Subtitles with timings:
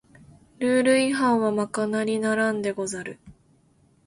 [0.57, 3.19] ルール違反はまかなりならんでござる